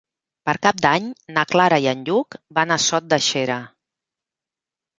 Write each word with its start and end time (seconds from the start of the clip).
Per 0.49 0.53
Cap 0.61 0.79
d'Any 0.85 1.09
na 1.35 1.43
Clara 1.51 1.79
i 1.85 1.85
en 1.93 2.01
Lluc 2.09 2.39
van 2.61 2.73
a 2.77 2.81
Sot 2.89 3.13
de 3.15 3.23
Xera. 3.29 3.61